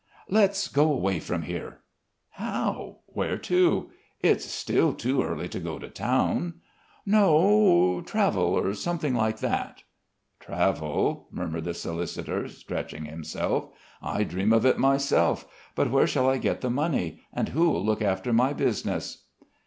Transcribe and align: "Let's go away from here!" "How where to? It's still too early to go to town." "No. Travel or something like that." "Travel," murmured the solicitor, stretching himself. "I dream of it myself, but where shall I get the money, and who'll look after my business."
"Let's 0.29 0.67
go 0.67 0.91
away 0.91 1.19
from 1.19 1.43
here!" 1.43 1.81
"How 2.31 3.01
where 3.05 3.37
to? 3.37 3.91
It's 4.19 4.45
still 4.45 4.95
too 4.95 5.21
early 5.21 5.47
to 5.49 5.59
go 5.59 5.77
to 5.77 5.89
town." 5.89 6.55
"No. 7.05 8.01
Travel 8.03 8.57
or 8.57 8.73
something 8.73 9.13
like 9.13 9.37
that." 9.41 9.83
"Travel," 10.39 11.27
murmured 11.31 11.65
the 11.65 11.75
solicitor, 11.75 12.47
stretching 12.47 13.05
himself. 13.05 13.69
"I 14.01 14.23
dream 14.23 14.51
of 14.53 14.65
it 14.65 14.79
myself, 14.79 15.45
but 15.75 15.91
where 15.91 16.07
shall 16.07 16.27
I 16.27 16.39
get 16.39 16.61
the 16.61 16.71
money, 16.71 17.21
and 17.31 17.49
who'll 17.49 17.85
look 17.85 18.01
after 18.01 18.33
my 18.33 18.53
business." 18.53 19.25